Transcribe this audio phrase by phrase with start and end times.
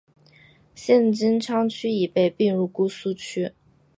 [0.73, 3.53] 现金阊区已被并入姑苏区。